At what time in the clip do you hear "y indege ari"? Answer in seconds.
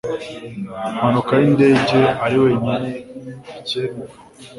1.41-2.37